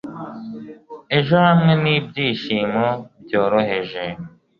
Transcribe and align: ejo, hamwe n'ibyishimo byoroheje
ejo, 1.17 1.35
hamwe 1.47 1.73
n'ibyishimo 1.83 2.87
byoroheje 3.23 4.03